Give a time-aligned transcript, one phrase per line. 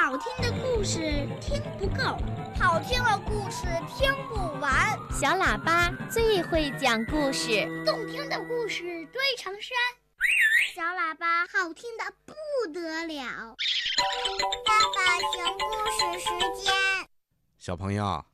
[0.00, 2.16] 好听的故事听不够，
[2.56, 4.96] 好听的故事听不完。
[5.10, 9.76] 小喇叭最会讲故事，动听的故事堆成山。
[10.72, 12.32] 小喇叭好听的不
[12.72, 13.56] 得了。
[14.64, 16.72] 爸爸讲故事时间。
[17.58, 18.24] 小朋友，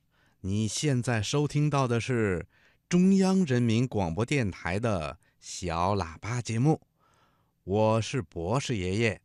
[0.43, 2.47] 你现在收听到的是
[2.91, 6.83] 中央人民广播电台的小喇叭节目，
[7.65, 9.23] 我是博士爷爷。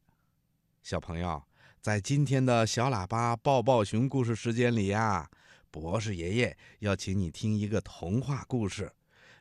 [0.81, 1.43] 小朋友。
[1.81, 5.29] 在今天的小喇叭抱抱熊故事时间里呀，
[5.71, 8.91] 博士爷爷要请你听一个童话故事，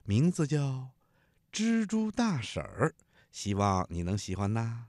[0.05, 0.59] 名字叫
[1.53, 2.95] 《蜘蛛大婶儿》，
[3.33, 4.85] 希望你能喜欢呐。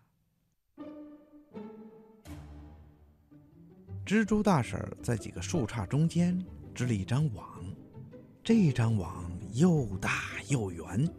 [4.05, 6.40] 蜘蛛大婶儿在几个树杈中间
[6.76, 7.66] 织了一张网，
[8.43, 11.09] 这张网又大又圆。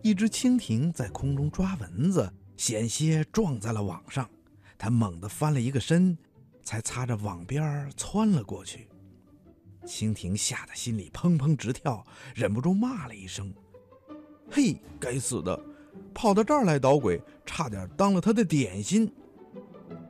[0.00, 2.32] 一只蜻蜓在空中抓蚊子。
[2.58, 4.28] 险些撞在了网上，
[4.76, 6.18] 他猛地翻了一个身，
[6.64, 8.88] 才擦着网边窜了过去。
[9.86, 13.54] 蜻蜓吓得心里砰砰直跳，忍不住骂了一声
[14.50, 15.58] ：“嘿，该死的，
[16.12, 19.10] 跑到这儿来捣鬼，差点当了他的点心。”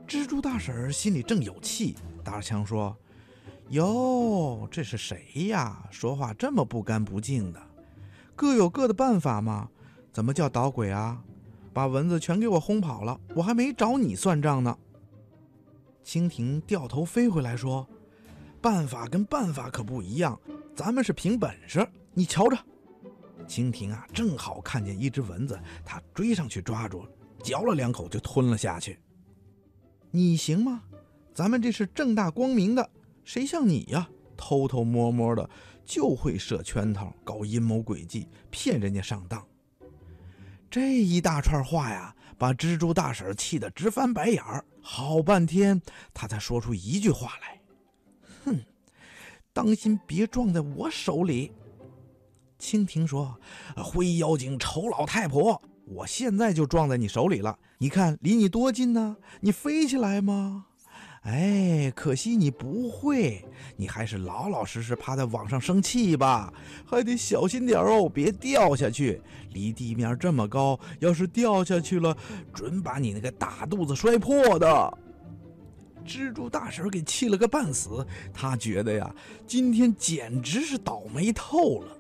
[0.09, 2.97] 蜘蛛大婶心里正有气，打着枪说
[3.69, 5.87] ：“哟，这是谁呀？
[5.91, 7.61] 说话这么不干不净的？
[8.35, 9.69] 各有各的办法嘛，
[10.11, 11.23] 怎么叫捣鬼啊？”
[11.79, 14.77] 把蚊子全给我轰跑了，我还没找你算账呢。
[16.05, 17.89] 蜻蜓掉头飞回来，说
[18.61, 20.37] ：“办法跟办法可不一样，
[20.75, 21.89] 咱们是凭本事。
[22.15, 22.59] 你瞧着。”
[23.47, 27.07] 蜻蜓啊，正好看见一只蚊子，它追上去抓住，
[27.45, 28.99] 嚼了两口就吞了下去。
[30.11, 30.83] 你行吗？
[31.33, 32.91] 咱们这是正大光明的，
[33.23, 35.49] 谁像你呀，偷偷摸摸的
[35.85, 39.47] 就会设圈套，搞阴谋诡计，骗人家上当。
[40.71, 44.65] 这一大串话呀，把蜘蛛大婶气得直翻白眼儿。
[44.83, 45.81] 好半天，
[46.13, 47.61] 她才说出一句话来
[48.45, 48.61] ：“哼，
[49.53, 51.53] 当心别撞在我手里。”
[52.61, 53.39] 蜻蜓说
[53.77, 57.59] ：“灰妖精，丑老太婆，我现在就撞在你手里了。
[57.79, 59.17] 你看离你多近呢？
[59.41, 60.67] 你飞起来吗？”
[61.29, 63.45] 哎，可惜你不会，
[63.77, 66.51] 你还是老老实实趴在网上生气吧，
[66.87, 69.21] 还得小心点哦，别掉下去。
[69.51, 72.17] 离地面这么高，要是掉下去了，
[72.55, 74.99] 准把你那个大肚子摔破的。
[76.07, 79.15] 蜘蛛大婶给气了个半死，他觉得呀，
[79.47, 81.95] 今天简直是倒霉透了。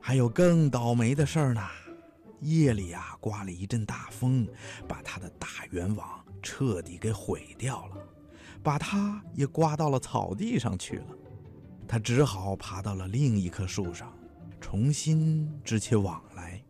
[0.00, 1.62] 还有更倒霉的事儿呢，
[2.40, 4.44] 夜里呀，刮了一阵大风，
[4.88, 6.25] 把他的大圆网。
[6.46, 7.96] 彻底给毁掉了，
[8.62, 11.06] 把它也刮到了草地上去了。
[11.88, 14.16] 他只好爬到了另一棵树上，
[14.60, 16.62] 重新织起网来。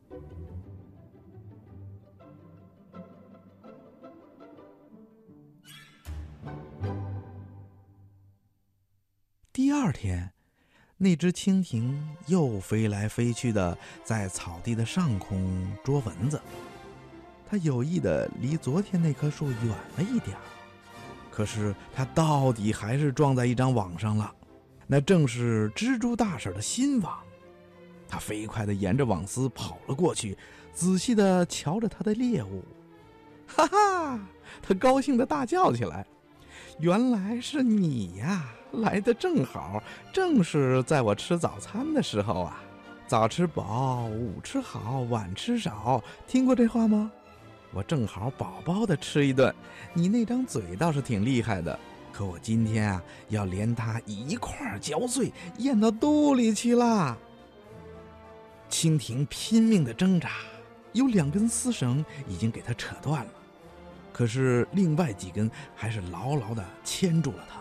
[9.53, 10.33] 第二天，
[10.97, 16.41] 那只蜻蜓又飞来飞去的在草地的上空捉蚊子。
[17.49, 20.43] 他有意的离昨天那棵树远了一点儿，
[21.31, 24.35] 可是他到底还是撞在一张网上了，
[24.87, 27.17] 那正是蜘蛛大婶的新网。
[28.09, 30.37] 他飞快地沿着网丝跑了过去，
[30.73, 32.65] 仔细地瞧着他的猎物。
[33.47, 34.21] 哈哈，
[34.63, 36.07] 他高兴地大叫起来
[36.81, 38.45] ：“原来是你呀！
[38.73, 39.83] 来的正好，
[40.13, 42.63] 正是在我吃早餐的时候啊！
[43.07, 47.11] 早吃饱，午吃好，晚吃少，听过这话吗？”
[47.73, 49.55] 我正好饱饱的吃一顿，
[49.93, 51.79] 你那张嘴倒是挺厉害的，
[52.13, 57.17] 可我今天啊要连它一块嚼碎，咽到肚里去了。
[58.71, 60.31] 蜻蜓拼命的挣扎，
[60.93, 63.33] 有两根丝绳已经给它扯断了，
[64.13, 67.61] 可是另外几根还是牢牢的牵住了它。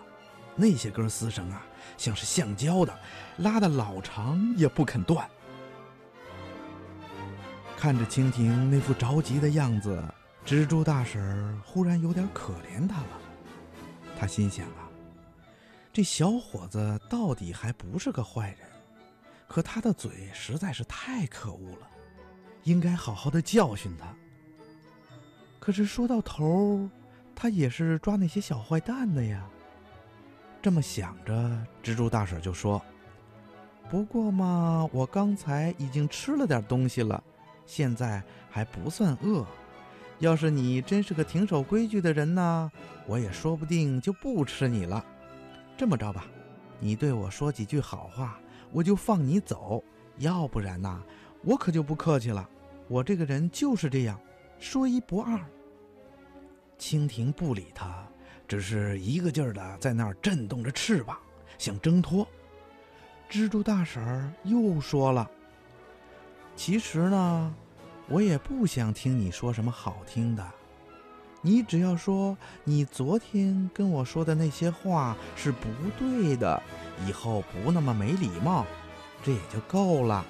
[0.55, 1.65] 那些根丝绳啊，
[1.97, 2.97] 像是橡胶的，
[3.37, 5.29] 拉的老长也不肯断。
[7.85, 10.03] 看着蜻蜓那副着急的样子，
[10.43, 13.21] 蜘蛛大婶儿忽然有点可怜他了。
[14.17, 14.89] 他心想啊，
[15.93, 18.67] 这小伙子到底还不是个坏人，
[19.47, 21.87] 可他的嘴实在是太可恶了，
[22.63, 24.07] 应该好好的教训他。
[25.59, 26.89] 可是说到头，
[27.35, 29.47] 他也是抓那些小坏蛋的呀。
[30.59, 31.33] 这么想着，
[31.83, 32.81] 蜘蛛大婶就说
[33.91, 37.23] ：“不过嘛，我刚才已经吃了点东西了。”
[37.65, 39.45] 现在还不算饿，
[40.19, 42.71] 要是你真是个挺守规矩的人呢，
[43.05, 45.03] 我也说不定就不吃你了。
[45.77, 46.25] 这么着吧，
[46.79, 48.39] 你对我说几句好话，
[48.71, 49.83] 我就放你走；
[50.17, 51.01] 要不然呐，
[51.43, 52.47] 我可就不客气了。
[52.87, 54.19] 我这个人就是这样，
[54.59, 55.39] 说一不二。
[56.77, 58.07] 蜻蜓不理他，
[58.47, 61.17] 只是一个劲儿的在那儿震动着翅膀，
[61.57, 62.27] 想挣脱。
[63.29, 65.29] 蜘蛛大婶儿又说了
[66.55, 67.53] ：“其实呢，
[68.07, 70.45] 我也不想听你说什么好听的。
[71.41, 75.67] 你只要说你昨天跟我说的那些话是不
[75.99, 76.61] 对的，
[77.05, 78.65] 以后不那么没礼貌，
[79.23, 80.25] 这也就够了。”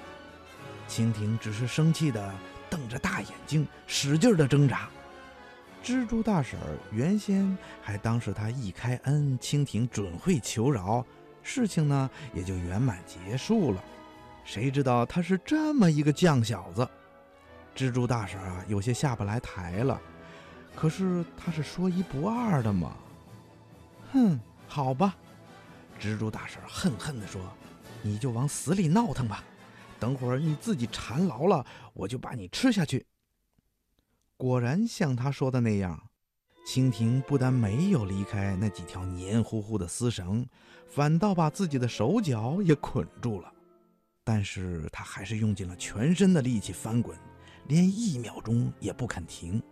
[0.88, 2.34] 蜻蜓只是生气的
[2.68, 4.88] 瞪着大眼睛，使劲的挣扎。
[5.82, 11.04] 蜘蛛大婶儿原先还当是他一开恩，蜻蜓准会求饶。
[11.42, 13.82] 事情呢也就圆满结束了，
[14.46, 16.88] 谁知道他是这么一个犟小子，
[17.74, 20.00] 蜘蛛大婶啊有些下不来台了。
[20.76, 22.96] 可是他是说一不二的嘛。
[24.12, 24.38] 哼，
[24.68, 25.16] 好吧，
[26.00, 27.42] 蜘蛛大婶恨恨地说
[28.02, 29.42] ：“你就往死里闹腾吧，
[29.98, 33.04] 等会儿你自己缠牢了，我就把你吃下去。”
[34.38, 36.00] 果然像他说的那样。
[36.68, 40.44] 蜻蜓不但没有离开那几条黏糊糊的丝绳，
[40.88, 43.52] 反倒把自己的手脚也捆住了。
[44.28, 47.16] 但是他还是用尽了全身的力气翻滚，
[47.68, 49.62] 连一秒钟也不肯停。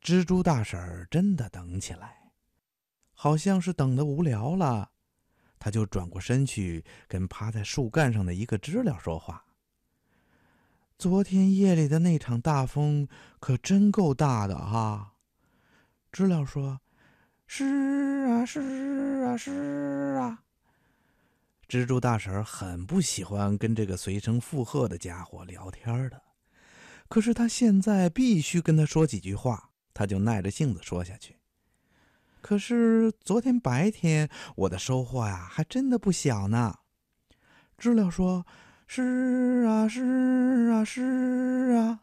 [0.00, 2.30] 蜘蛛大婶儿真的等起来，
[3.14, 4.92] 好像是等得无聊了，
[5.58, 9.44] 他就转过身去跟趴在树干上的一个知了说话。
[10.96, 13.08] 昨天夜里的那场大风
[13.40, 15.14] 可真够大的哈！
[16.12, 16.80] 知了说
[17.48, 17.64] ：“是
[18.28, 18.60] 啊，是
[19.24, 19.50] 啊，是
[20.20, 20.44] 啊。”
[21.70, 26.20] 蜘蛛大婶很不喜欢跟这个随声附和的家伙聊天的，
[27.08, 31.36] 可是他现在必须跟他说几句话，他就耐着性子说下去。
[32.40, 36.74] 可是昨天白天我的收获呀，还真的不小呢。
[37.78, 38.44] 知了说。
[38.88, 42.00] 是啊，是啊，是啊。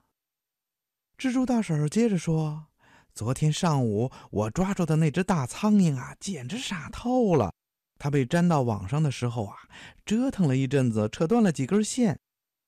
[1.17, 2.67] 蜘蛛大婶接着说
[3.13, 7.51] ：“昨天上午我抓住的那只大苍蝇啊，简直傻透了。
[7.99, 9.57] 他被粘到网上的时候啊，
[10.05, 12.19] 折腾了一阵子，扯断了几根线。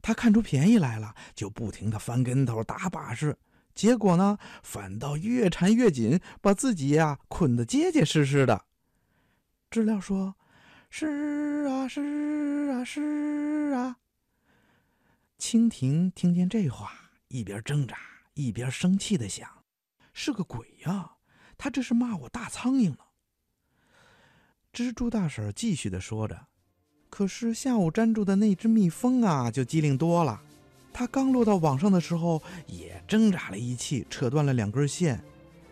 [0.02, 3.38] 他看出便宜来了，就不停的翻跟头、打把式。
[3.76, 8.66] 结果呢，反倒越缠越紧，把自己呀捆得结结实实的。”
[9.70, 10.36] 知了说
[10.90, 13.98] ：“是啊，是啊，是啊。”
[15.38, 17.98] 蜻蜓听见这话，一边挣扎
[18.34, 19.48] 一边生气的想
[20.14, 21.12] ：“是个鬼呀！
[21.58, 22.98] 他这是骂我大苍蝇呢。”
[24.74, 26.40] 蜘蛛大婶继续的说着
[27.10, 30.40] ：“可是下午粘住的那只蜜蜂啊，就机灵多了。
[30.94, 35.20] 它刚落到网上的时候，也挣扎了一气，扯断了两根线。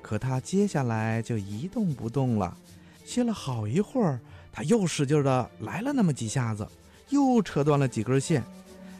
[0.02, 2.58] 可它接下来就一动不动了。
[3.06, 4.20] 歇了好一会儿，
[4.52, 6.68] 它又使劲的来了那么几下子，
[7.10, 8.44] 又扯断了几根线。”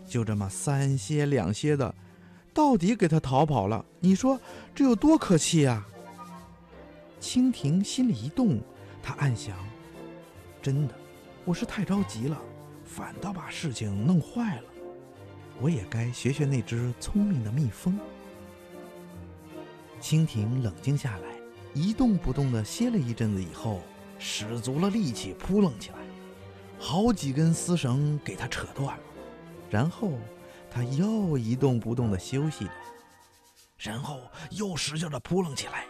[0.08, 1.94] 就这么三歇两歇的，
[2.54, 3.84] 到底给它逃跑了。
[4.00, 4.40] 你说
[4.74, 5.86] 这有多可气呀？
[7.20, 8.62] 蜻蜓心里一动，
[9.04, 9.58] 它暗想：
[10.68, 10.94] 真的，
[11.46, 12.38] 我是太着急了，
[12.84, 14.64] 反倒把事情弄坏了。
[15.62, 17.98] 我也该学学那只聪明的蜜蜂。
[20.02, 21.40] 蜻蜓冷静下来，
[21.74, 23.80] 一动不动地歇了一阵子以后，
[24.20, 26.00] 使足了力气扑棱起来，
[26.78, 29.04] 好几根丝绳给它扯断了。
[29.70, 30.12] 然后，
[30.70, 32.72] 它又一动不动地休息着，
[33.78, 34.20] 然后
[34.52, 35.86] 又使劲地扑棱起来。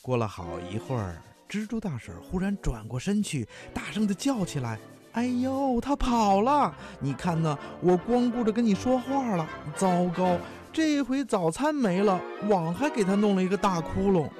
[0.00, 4.78] 过了好一会儿，蜘蛛大婶忽然转过身去，大声地叫起来
[5.12, 6.72] ：“哎呦，他跑了！
[7.00, 7.58] 你看呢？
[7.82, 10.38] 我光顾着跟你说话了，糟糕！
[10.72, 14.30] 这回早餐没了，网还给他弄了一个大窟窿。”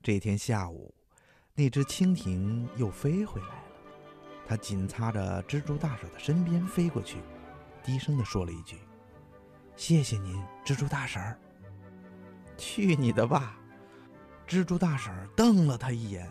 [0.00, 0.94] 这天下午。
[1.56, 3.62] 那只蜻蜓又飞回来了，
[4.44, 7.18] 它紧擦着蜘蛛大婶的身边飞过去，
[7.82, 8.76] 低声地说了一句
[9.76, 11.22] ：“谢谢您，蜘蛛大婶。”
[12.56, 13.56] 去你的吧！
[14.46, 16.30] 蜘蛛大婶瞪了他一眼，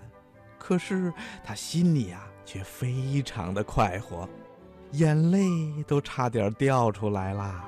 [0.58, 1.12] 可是
[1.44, 4.30] 他心里呀却非常的快活，
[4.92, 5.48] 眼泪
[5.88, 7.66] 都差点掉出来啦。